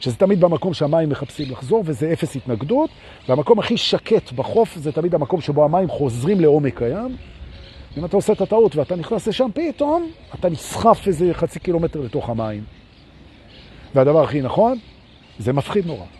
[0.00, 2.90] שזה תמיד במקום שהמים מחפשים לחזור, וזה אפס התנגדות,
[3.28, 7.16] והמקום הכי שקט בחוף זה תמיד המקום שבו המים חוזרים לעומק הים.
[7.96, 12.28] אם אתה עושה את הטעות ואתה נכנס לשם, פתאום אתה נסחף איזה חצי קילומטר לתוך
[12.28, 12.64] המים.
[13.94, 14.78] והדבר הכי נכון,
[15.38, 16.17] זה מפחיד נורא.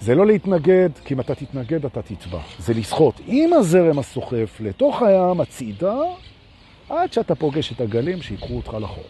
[0.00, 2.40] זה לא להתנגד, כי אם אתה תתנגד אתה תטבע.
[2.58, 5.98] זה לשחות עם הזרם הסוחף לתוך הים, הצידה,
[6.88, 9.06] עד שאתה פוגש את הגלים שיקחו אותך לחוף.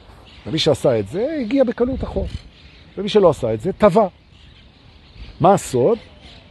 [0.47, 2.31] ומי שעשה את זה, הגיע בקלות החוף.
[2.99, 4.07] ומי שלא עשה את זה, טבע.
[5.41, 5.99] מה הסוד?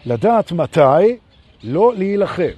[0.05, 1.17] לדעת מתי
[1.63, 2.51] לא להילחם.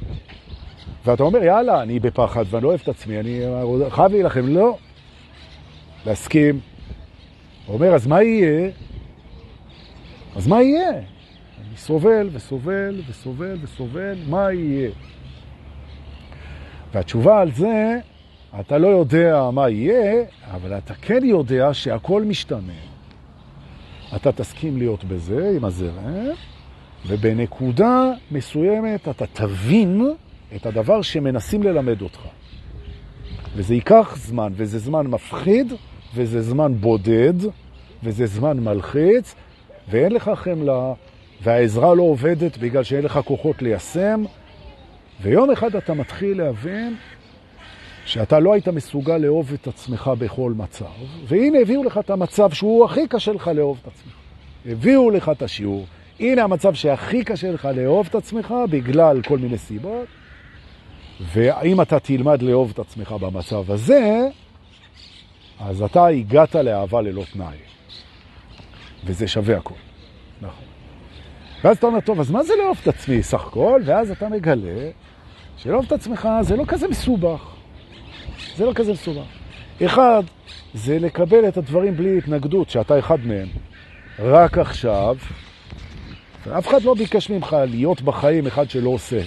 [1.06, 3.42] ואתה אומר, יאללה, אני בפחד ואני לא אוהב את עצמי, אני
[3.90, 4.48] חייב להילחם.
[4.48, 4.78] לא.
[6.06, 6.60] להסכים.
[7.66, 8.70] הוא אומר, אז מה יהיה?
[10.36, 10.92] אז מה יהיה?
[11.60, 14.90] אני סובל וסובל וסובל וסובל, מה יהיה?
[16.94, 18.00] והתשובה על זה,
[18.60, 22.74] אתה לא יודע מה יהיה, אבל אתה כן יודע שהכל משתנה.
[24.16, 26.28] אתה תסכים להיות בזה עם הזרם,
[27.08, 30.02] ובנקודה מסוימת אתה תבין
[30.56, 32.20] את הדבר שמנסים ללמד אותך.
[33.56, 35.74] וזה ייקח זמן, וזה זמן מפחיד,
[36.16, 37.34] וזה זמן בודד,
[38.04, 39.36] וזה זמן מלחיץ,
[39.90, 40.94] ואין לך חמלה,
[41.42, 44.24] והעזרה לא עובדת בגלל שאין לך כוחות ליישם,
[45.22, 46.96] ויום אחד אתה מתחיל להבין
[48.06, 50.86] שאתה לא היית מסוגל לאהוב את עצמך בכל מצב,
[51.28, 54.14] והנה הביאו לך את המצב שהוא הכי קשה לך לאהוב את עצמך.
[54.66, 55.86] הביאו לך את השיעור.
[56.20, 60.08] הנה המצב שהכי קשה לך לאהוב את עצמך בגלל כל מיני סיבות,
[61.34, 64.28] ואם אתה תלמד לאהוב את עצמך במצב הזה,
[65.60, 67.58] אז אתה הגעת לאהבה ללא תנאי.
[69.06, 69.74] וזה שווה הכל.
[70.42, 70.67] נכון.
[71.64, 73.82] ואז אתה אומר, טוב, אז מה זה לאהוב את עצמי סך הכל?
[73.86, 74.90] ואז אתה מגלה
[75.58, 77.42] שלאהוב את עצמך זה לא כזה מסובך.
[78.56, 79.26] זה לא כזה מסובך.
[79.86, 80.24] אחד,
[80.74, 83.48] זה לקבל את הדברים בלי התנגדות, שאתה אחד מהם.
[84.20, 85.16] רק עכשיו,
[86.58, 89.22] אף אחד לא ביקש ממך להיות בחיים אחד שלא עושה.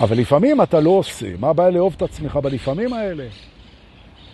[0.00, 1.26] אבל לפעמים אתה לא עושה.
[1.38, 3.26] מה הבעיה לאהוב את עצמך בלפעמים האלה?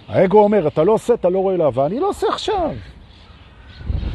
[0.08, 2.70] האגו אומר, אתה לא עושה, אתה לא רואה לאהבה, אני לא עושה עכשיו.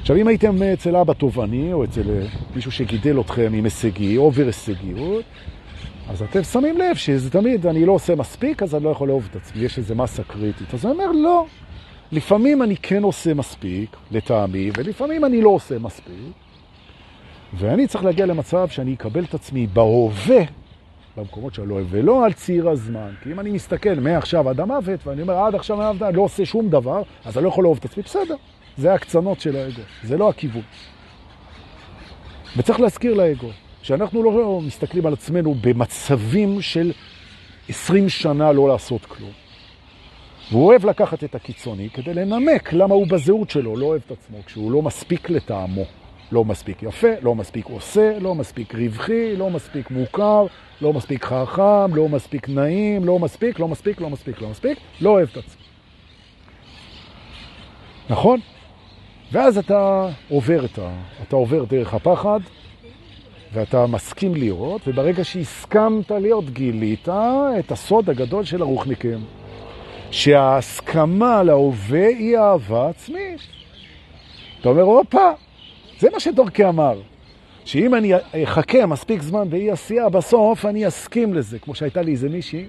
[0.10, 4.46] עכשיו, אם הייתם אצל אבא תובעני, או אצל אה, מישהו שגידל אתכם עם הישגי, אובר
[4.46, 5.26] הישגיות,
[6.10, 9.28] אז אתם שמים לב שזה תמיד, אני לא עושה מספיק, אז אני לא יכול לאהוב
[9.32, 10.74] את עצמי, יש איזו מסה קריטית.
[10.74, 11.46] אז אני אומר, לא.
[12.12, 16.34] לפעמים אני כן עושה מספיק, לטעמי, ולפעמים אני לא עושה מספיק.
[17.54, 20.42] ואני צריך להגיע למצב שאני אקבל את עצמי בהווה,
[21.18, 23.12] במקומות שאני לא אוהב, ולא על ציר הזמן.
[23.24, 26.70] כי אם אני מסתכל מעכשיו עד המוות, ואני אומר, עד עכשיו אני לא עושה שום
[26.70, 28.36] דבר, אז אני לא יכול לאהוב את עצמי, בסדר.
[28.78, 30.62] זה הקצנות של האגו, זה לא הכיוון.
[32.58, 33.50] וצריך להזכיר לאגו,
[33.82, 36.92] שאנחנו לא מסתכלים על עצמנו במצבים של
[37.70, 39.32] 20 שנה לא לעשות כלום.
[40.52, 44.38] והוא אוהב לקחת את הקיצוני כדי לנמק למה הוא בזהות שלו לא אוהב את עצמו,
[44.46, 45.86] כשהוא לא מספיק לטעמו.
[46.32, 50.46] לא מספיק יפה, לא מספיק עושה, לא מספיק רווחי, לא מספיק מוכר,
[50.82, 55.10] לא מספיק חכם, לא מספיק נעים, לא מספיק, לא מספיק, לא מספיק, לא מספיק, לא
[55.10, 55.62] אוהב את עצמו.
[58.10, 58.40] נכון?
[59.32, 60.90] ואז אתה עובר, את ה...
[61.28, 62.40] אתה עובר דרך הפחד,
[63.54, 67.08] ואתה מסכים לראות, וברגע שהסכמת להיות, גילית
[67.60, 69.26] את הסוד הגדול של הרוחניקים.
[70.12, 73.40] שההסכמה להווה היא אהבה עצמית.
[74.62, 75.32] אתה אומר, הופה,
[76.00, 77.02] זה מה שדורקי אמר.
[77.66, 78.14] שאם אני
[78.44, 81.60] אחכה מספיק זמן באי עשייה, בסוף אני אסכים לזה.
[81.60, 82.66] כמו שהייתה לי איזה מישהי,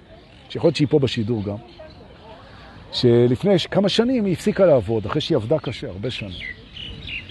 [0.49, 1.57] שיכול להיות שהיא פה בשידור גם,
[2.93, 6.33] שלפני כמה שנים היא הפסיקה לעבוד, אחרי שהיא עבדה קשה, הרבה שנים.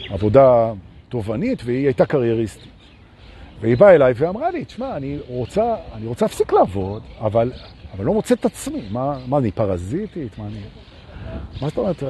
[0.09, 0.73] עבודה
[1.09, 2.71] תובענית, והיא הייתה קרייריסטית.
[3.61, 7.51] והיא באה אליי ואמרה לי, תשמע, אני רוצה, אני רוצה להפסיק לעבוד, אבל,
[7.93, 8.81] אבל לא מוצא את עצמי.
[8.91, 10.37] מה, מה, אני פרזיטית?
[10.37, 10.59] מה אני...
[11.61, 12.03] מה זאת אומרת?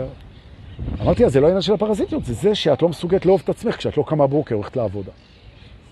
[1.01, 3.97] אמרתי, זה לא העניין של הפרזיטיות, זה זה שאת לא מסוגלת לאהוב את עצמך כשאת
[3.97, 5.12] לא קמה בוקר הולכת לעבודה.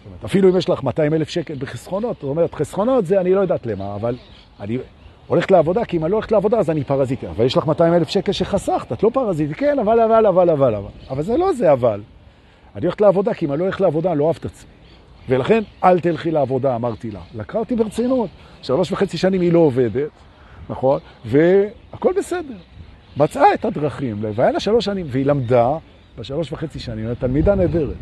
[0.08, 3.40] אומרת, אפילו אם יש לך 200 אלף שקל בחסכונות, זאת אומרת, חסכונות זה אני לא
[3.40, 4.16] יודעת למה, אבל
[4.60, 4.78] אני
[5.28, 7.30] הולכת לעבודה, כי אם אני לא הולכת לעבודה אז אני פרזיטית.
[7.30, 10.76] אבל יש לך 200 אלף שקל שחסכת, את לא פרזיטית, כן, אבל, אבל, אבל, אבל,
[10.76, 10.90] אבל.
[11.10, 12.02] אבל זה לא זה אבל.
[12.76, 14.70] אני הולכת לעבודה, כי אם אני לא הולכת לעבודה, אני לא אוהב את עצמי.
[15.30, 17.20] ולכן, אל תלכי לעבודה, אמרתי לה.
[17.36, 18.30] לקחה אותי ברצינות.
[18.62, 20.10] שלוש וחצי שנים היא לא עובדת,
[20.70, 21.00] נכון?
[21.26, 22.58] והכל בסדר.
[23.18, 25.78] מצאה את הדרכים, והיה לה שלוש שנים, והיא למדה
[26.18, 27.96] בשלוש וחצי שנים, תלמידה נהדרת.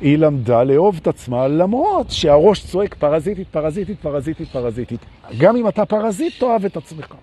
[0.00, 5.00] היא למדה לאהוב את עצמה למרות שהראש צועק פרזיטית, פרזיטית, פרזיטית, פרזיטית.
[5.38, 7.14] גם אם אתה פרזיט, תאהב את עצמך.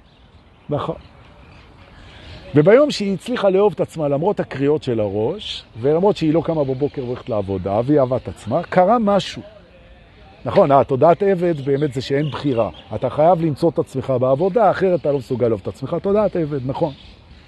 [0.70, 0.96] נכון.
[2.56, 7.04] וביום שהיא הצליחה לאהוב את עצמה למרות הקריאות של הראש, ולמרות שהיא לא קמה בבוקר
[7.04, 9.42] והולכת לעבודה, והיא אהבה את עצמה, קרה משהו.
[10.46, 12.70] נכון, התודעת עבד באמת זה שאין בחירה.
[12.96, 15.96] אתה חייב למצוא את עצמך בעבודה, אחרת אתה לא מסוגל לאהוב את עצמך.
[16.02, 16.94] תודעת עבד, נכון.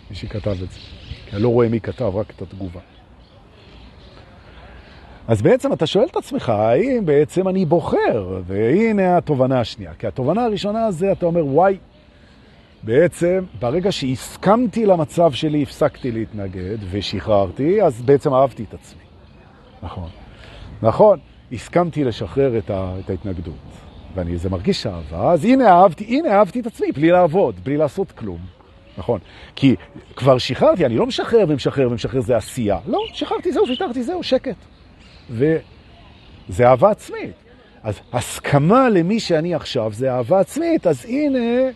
[0.10, 0.80] מי שכתב את זה.
[1.30, 2.80] כי אני לא רואה מי כתב, רק את התגובה.
[5.28, 8.40] אז בעצם אתה שואל את עצמך, האם בעצם אני בוחר?
[8.46, 9.94] והנה התובנה השנייה.
[10.00, 11.78] כי התובנה הראשונה זה, אתה אומר, וואי,
[12.84, 19.02] בעצם ברגע שהסכמתי למצב שלי, הפסקתי להתנגד ושחררתי, אז בעצם אהבתי את עצמי.
[19.84, 20.10] נכון.
[20.82, 21.20] נכון,
[21.52, 23.54] הסכמתי לשחרר את, ה, את ההתנגדות.
[24.16, 28.12] ואני, זה מרגיש אהבה, אז הנה אהבתי, הנה אהבתי את עצמי, בלי לעבוד, בלי לעשות
[28.12, 28.40] כלום.
[28.98, 29.20] נכון.
[29.56, 29.76] כי
[30.16, 32.78] כבר שחררתי, אני לא משחרר ומשחרר ומשחרר, זה עשייה.
[32.88, 34.56] לא, שחררתי, זהו, ויתרתי, זהו, שקט.
[35.30, 37.34] וזה אהבה עצמית.
[37.84, 41.70] אז הסכמה למי שאני עכשיו זה אהבה עצמית, אז הנה,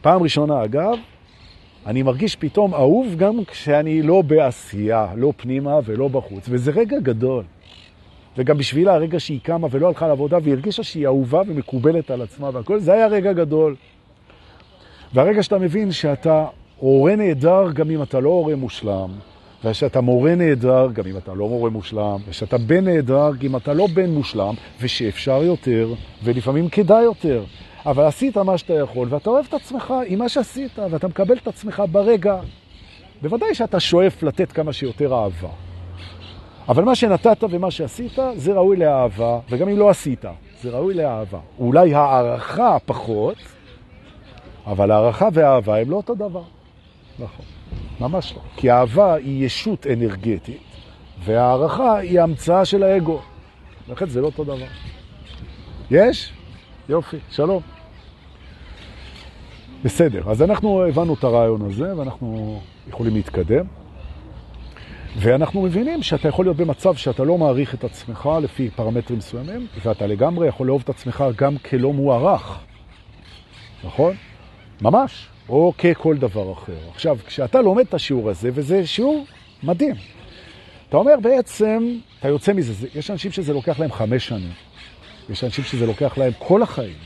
[0.00, 0.98] פעם ראשונה אגב,
[1.86, 7.44] אני מרגיש פתאום אהוב גם כשאני לא בעשייה, לא פנימה ולא בחוץ, וזה רגע גדול.
[8.36, 12.80] וגם בשבילה הרגע שהיא קמה ולא הלכה לעבודה והרגישה שהיא אהובה ומקובלת על עצמה והכל,
[12.80, 13.76] זה היה רגע גדול.
[15.14, 16.46] והרגע שאתה מבין שאתה
[16.78, 19.10] הורה נהדר גם אם אתה לא הורה מושלם,
[19.64, 23.72] ושאתה מורה נהדר, גם אם אתה לא מורה מושלם, ושאתה בן נהדר, גם אם אתה
[23.72, 25.94] לא בן מושלם, ושאפשר יותר,
[26.24, 27.44] ולפעמים כדאי יותר.
[27.86, 31.48] אבל עשית מה שאתה יכול, ואתה אוהב את עצמך עם מה שעשית, ואתה מקבל את
[31.48, 32.40] עצמך ברגע.
[33.22, 35.48] בוודאי שאתה שואף לתת כמה שיותר אהבה.
[36.68, 40.24] אבל מה שנתת ומה שעשית, זה ראוי לאהבה, וגם אם לא עשית,
[40.62, 41.38] זה ראוי לאהבה.
[41.58, 43.36] אולי הערכה פחות,
[44.66, 46.42] אבל הערכה ואהבה הם לא אותו דבר.
[47.18, 47.61] נכון.
[48.00, 48.40] ממש לא.
[48.56, 50.62] כי האהבה היא ישות אנרגטית,
[51.24, 53.20] והערכה היא המצאה של האגו.
[53.88, 54.66] לכן זה לא אותו דבר.
[55.90, 56.32] יש?
[56.88, 57.62] יופי, שלום.
[59.84, 63.64] בסדר, אז אנחנו הבנו את הרעיון הזה, ואנחנו יכולים להתקדם.
[65.16, 70.06] ואנחנו מבינים שאתה יכול להיות במצב שאתה לא מעריך את עצמך לפי פרמטרים מסוימים, ואתה
[70.06, 72.58] לגמרי יכול לאהוב את עצמך גם כלא מוערך.
[73.84, 74.14] נכון?
[74.82, 75.28] ממש.
[75.48, 76.76] או ככל דבר אחר.
[76.94, 79.26] עכשיו, כשאתה לומד את השיעור הזה, וזה שיעור
[79.62, 79.94] מדהים,
[80.88, 84.52] אתה אומר בעצם, אתה יוצא מזה, זה, יש אנשים שזה לוקח להם חמש שנים,
[85.30, 86.96] יש אנשים שזה לוקח להם כל החיים,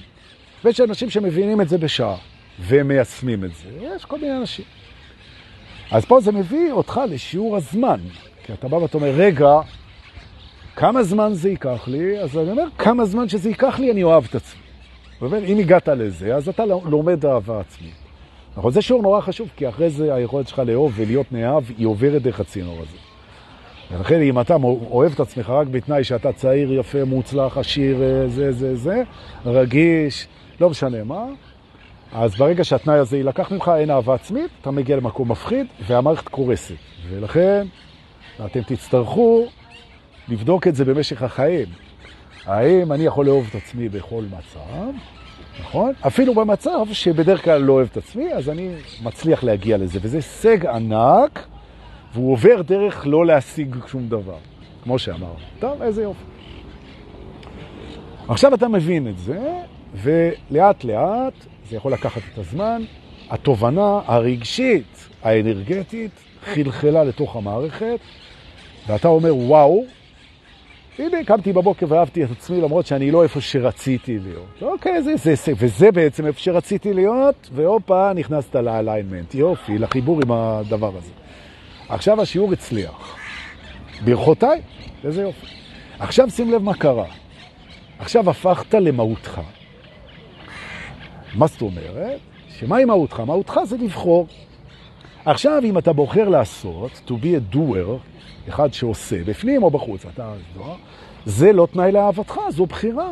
[0.65, 2.17] ויש אנשים שמבינים את זה בשעה,
[2.61, 4.65] ומיישמים את זה, יש כל מיני אנשים.
[5.91, 8.01] אז פה זה מביא אותך לשיעור הזמן,
[8.45, 9.61] כי אתה בא ואתה אומר, רגע,
[10.77, 12.19] כמה זמן זה ייקח לי?
[12.19, 14.61] אז אני אומר, כמה זמן שזה ייקח לי, אני אוהב את עצמי.
[15.23, 18.06] אם הגעת לזה, אז אתה לומד אהבה עצמית.
[18.57, 18.73] נכון?
[18.73, 22.41] זה שיעור נורא חשוב, כי אחרי זה היכולת שלך לאהוב ולהיות נאהב, היא עוברת דרך
[22.41, 22.97] הצינור הזה.
[23.91, 24.57] ולכן אם אתה
[24.91, 29.03] אוהב את עצמך רק בתנאי שאתה צעיר, יפה, מוצלח, עשיר, אה, זה, זה, זה,
[29.47, 30.29] רגיש,
[30.61, 31.25] לא משנה מה,
[32.13, 36.75] אז ברגע שהתנאי הזה יילקח ממך, אין אהבה עצמית, אתה מגיע למקום מפחיד והמערכת קורסת.
[37.09, 37.67] ולכן
[38.45, 39.47] אתם תצטרכו
[40.29, 41.67] לבדוק את זה במשך החיים.
[42.45, 45.16] האם אני יכול לאהוב את עצמי בכל מצב?
[45.61, 45.93] נכון?
[46.07, 48.71] אפילו במצב שבדרך כלל לא אוהב את עצמי, אז אני
[49.03, 51.47] מצליח להגיע לזה, וזה הישג ענק,
[52.13, 54.37] והוא עובר דרך לא להשיג שום דבר,
[54.85, 55.37] כמו שאמרנו.
[55.59, 56.25] טוב, איזה יופי.
[58.29, 59.63] עכשיו אתה מבין את זה,
[59.95, 61.35] ולאט לאט,
[61.69, 62.83] זה יכול לקחת את הזמן,
[63.31, 66.11] התובנה הרגשית, האנרגטית,
[66.45, 67.99] חלחלה לתוך המערכת,
[68.87, 69.85] ואתה אומר, וואו,
[70.99, 74.63] הנה, קמתי בבוקר ואהבתי את עצמי למרות שאני לא איפה שרציתי להיות.
[74.63, 79.35] אוקיי, זה, זה, זה, וזה בעצם איפה שרציתי להיות, והופה, נכנסת לאליינמנט.
[79.35, 81.11] יופי, לחיבור עם הדבר הזה.
[81.89, 83.17] עכשיו השיעור הצליח.
[84.05, 84.61] ברכותיי,
[85.05, 85.47] איזה יופי.
[85.99, 87.07] עכשיו שים לב מה קרה.
[87.99, 89.41] עכשיו הפכת למהותך.
[91.35, 92.19] מה זאת אומרת?
[92.49, 93.21] שמהי מהותך?
[93.21, 94.27] מהותך זה לבחור.
[95.25, 98.16] עכשיו, אם אתה בוחר לעשות, to be a doer,
[98.49, 100.77] אחד שעושה, בפנים או בחוץ, אתה, לא,
[101.27, 103.11] זה לא תנאי לאהבתך, זו בחירה.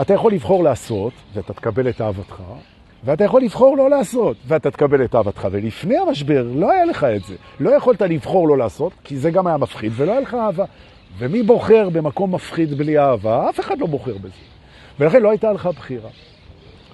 [0.00, 2.42] אתה יכול לבחור לעשות, ואתה תקבל את אהבתך,
[3.04, 5.48] ואתה יכול לבחור לא לעשות, ואתה תקבל את אהבתך.
[5.50, 7.34] ולפני המשבר לא היה לך את זה.
[7.60, 10.64] לא יכולת לבחור לא לעשות, כי זה גם היה מפחיד, ולא היה לך אהבה.
[11.18, 13.50] ומי בוחר במקום מפחיד בלי אהבה?
[13.50, 14.34] אף אחד לא בוחר בזה.
[15.00, 16.10] ולכן לא הייתה לך בחירה.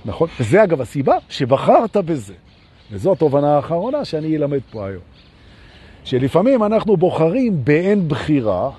[0.05, 0.29] נכון?
[0.41, 2.35] וזה אגב הסיבה שבחרת בזה.
[2.91, 5.03] וזו התובנה האחרונה שאני אלמד פה היום.
[6.05, 8.71] שלפעמים אנחנו בוחרים באין בחירה,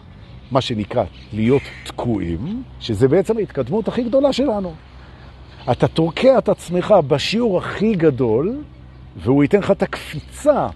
[0.51, 4.73] מה שנקרא להיות תקועים, שזה בעצם ההתקדמות הכי גדולה שלנו.
[5.71, 8.61] אתה תורקע את עצמך בשיעור הכי גדול,
[9.17, 10.67] והוא ייתן לך את הקפיצה.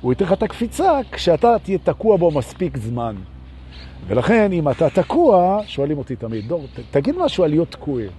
[0.00, 3.16] הוא ייתן לך את הקפיצה כשאתה תהיה תקוע בו מספיק זמן.
[4.06, 8.10] ולכן, אם אתה תקוע, שואלים אותי תמיד, דור, תגיד משהו על להיות תקועים.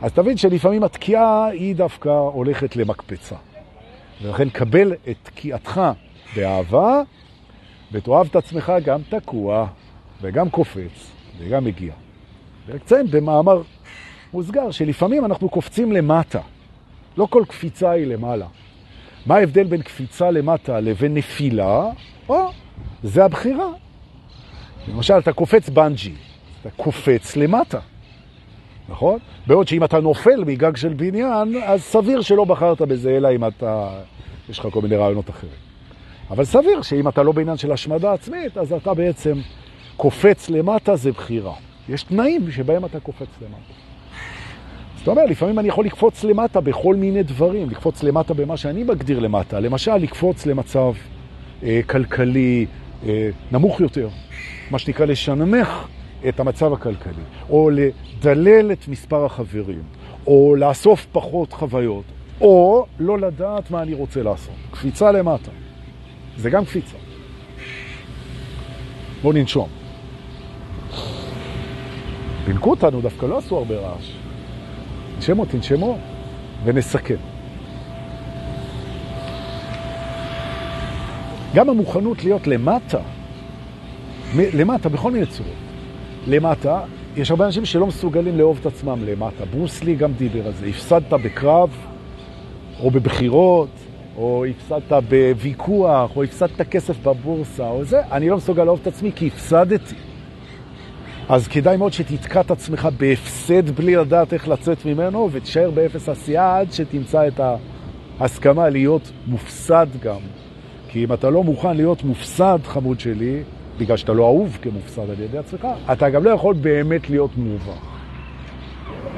[0.00, 3.36] אז תבין שלפעמים התקיעה היא דווקא הולכת למקפצה.
[4.22, 5.80] ולכן קבל את תקיעתך
[6.36, 7.02] באהבה,
[7.92, 9.66] ותאהב את עצמך גם תקוע,
[10.22, 11.92] וגם קופץ, וגם מגיע.
[12.66, 13.62] ורציין במאמר
[14.32, 16.40] מוסגר שלפעמים אנחנו קופצים למטה.
[17.16, 18.46] לא כל קפיצה היא למעלה.
[19.26, 21.84] מה ההבדל בין קפיצה למטה לבין נפילה?
[22.28, 22.50] או,
[23.02, 23.68] זה הבחירה.
[24.88, 26.14] למשל, אתה קופץ בנג'י,
[26.60, 27.78] אתה קופץ למטה.
[28.88, 29.18] נכון?
[29.46, 33.88] בעוד שאם אתה נופל מגג של בניין, אז סביר שלא בחרת בזה, אלא אם אתה,
[34.48, 35.67] יש לך כל מיני רעיונות אחרים.
[36.30, 39.38] אבל סביר שאם אתה לא בעניין של השמדה עצמית, אז אתה בעצם
[39.96, 41.54] קופץ למטה, זה בחירה.
[41.88, 43.72] יש תנאים שבהם אתה קופץ למטה.
[44.98, 49.18] זאת אומרת, לפעמים אני יכול לקפוץ למטה בכל מיני דברים, לקפוץ למטה במה שאני מגדיר
[49.18, 49.60] למטה.
[49.60, 50.92] למשל, לקפוץ למצב
[51.62, 52.66] אה, כלכלי
[53.06, 54.08] אה, נמוך יותר,
[54.70, 55.88] מה שנקרא לשנמך
[56.28, 59.82] את המצב הכלכלי, או לדלל את מספר החברים,
[60.26, 62.04] או לאסוף פחות חוויות,
[62.40, 64.54] או לא לדעת מה אני רוצה לעשות.
[64.70, 65.50] קפיצה למטה.
[66.38, 66.96] זה גם קפיצה.
[69.22, 69.68] בואו ננשום.
[72.44, 74.12] פינקו אותנו, דווקא לא עשו הרבה רעש.
[75.16, 75.98] תנשמו, תנשמו,
[76.64, 77.16] ונסכם.
[81.54, 82.98] גם המוכנות להיות למטה,
[84.36, 85.52] למטה בכל מיני צורות.
[86.26, 86.80] למטה,
[87.16, 89.44] יש הרבה אנשים שלא מסוגלים לאהוב את עצמם למטה.
[89.44, 90.66] ברוסלי גם דיבר על זה.
[90.66, 91.70] הפסדת בקרב,
[92.80, 93.68] או בבחירות,
[94.18, 99.12] או הפסדת בוויכוח, או הפסדת כסף בבורסה, או זה, אני לא מסוגל לאהוב את עצמי
[99.16, 99.94] כי הפסדתי.
[101.28, 106.58] אז כדאי מאוד שתתקע את עצמך בהפסד בלי לדעת איך לצאת ממנו, ותשאר באפס עשייה
[106.58, 107.40] עד שתמצא את
[108.20, 110.20] ההסכמה להיות מופסד גם.
[110.88, 113.42] כי אם אתה לא מוכן להיות מופסד, חמוד שלי,
[113.78, 117.78] בגלל שאתה לא אהוב כמופסד על ידי עצמך, אתה גם לא יכול באמת להיות מובך.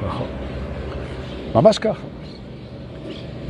[0.05, 0.27] נכון.
[1.55, 2.10] ממש ככה.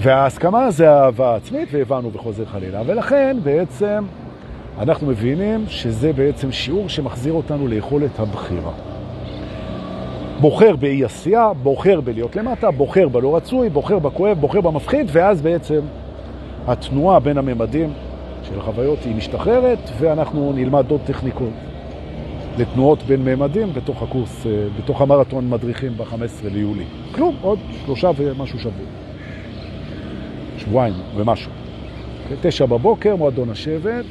[0.03, 2.81] וההסכמה זה אהבה עצמית, והבנו וחוזר חלילה.
[2.85, 4.03] ולכן בעצם
[4.79, 8.71] אנחנו מבינים שזה בעצם שיעור שמחזיר אותנו ליכולת הבחירה.
[10.39, 15.79] בוחר באי עשייה, בוחר בלהיות למטה, בוחר בלא רצוי, בוחר בכואב, בוחר במפחיד, ואז בעצם
[16.67, 17.93] התנועה בין הממדים
[18.43, 21.53] של החוויות היא משתחררת, ואנחנו נלמד עוד טכניקות
[22.57, 26.85] לתנועות בין ממדים בתוך הקורס, אה, בתוך המרתון מדריכים ב-15 ליולי.
[27.11, 29.00] כלום, עוד שלושה ומשהו שבוע.
[30.61, 31.51] שבועיים ומשהו.
[32.41, 34.05] תשע בבוקר, מועדון השבט.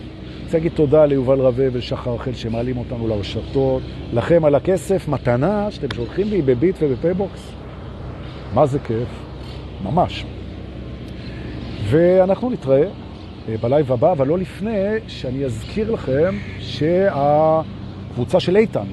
[0.45, 3.83] רוצה להגיד תודה ליובל רווה ולשחר רחל שמעלים אותנו לרשתות.
[4.13, 7.53] לכם על הכסף, מתנה שאתם שולחים לי בביט ובפייבוקס.
[8.55, 9.09] מה זה כיף?
[9.85, 10.25] ממש.
[11.85, 12.83] ואנחנו נתראה
[13.49, 18.87] אה, בלייב הבא, אבל לא לפני שאני אזכיר לכם שהקבוצה של איתן,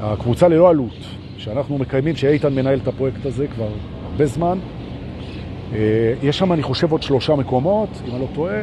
[0.00, 1.04] הקבוצה ללא עלות,
[1.38, 3.68] שאנחנו מקיימים, שאיתן מנהל את הפרויקט הזה כבר
[4.10, 4.58] הרבה זמן,
[6.22, 8.60] יש שם, אני חושב, עוד שלושה מקומות, אם אני לא טועה,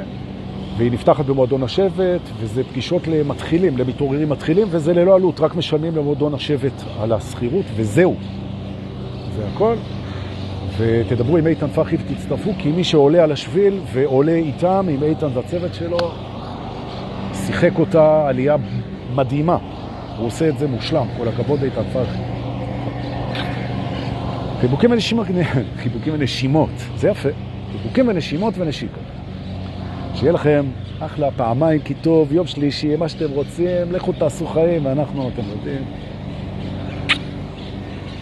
[0.77, 6.33] והיא נפתחת במועדון השבט, וזה פגישות למתחילים, למתעוררים מתחילים, וזה ללא עלות, רק משלמים למועדון
[6.33, 8.15] השבט על הסחירות, וזהו.
[9.35, 9.75] זה הכל.
[10.77, 15.73] ותדברו עם איתן פחי ותצטרפו, כי מי שעולה על השביל ועולה איתם, עם איתן והצוות
[15.73, 15.97] שלו,
[17.33, 18.55] שיחק אותה עלייה
[19.15, 19.57] מדהימה.
[20.17, 22.32] הוא עושה את זה מושלם, כל הכבוד איתן פחי.
[24.63, 25.27] חיבוקים ונשימות,
[25.83, 27.29] חיבוקים ונשימות, זה יפה.
[27.71, 29.03] חיבוקים ונשימות ונשיקות.
[30.15, 30.65] שיהיה לכם
[30.99, 35.83] אחלה פעמיים כי טוב, יום שלישי, מה שאתם רוצים, לכו תעשו חיים, ואנחנו, אתם יודעים.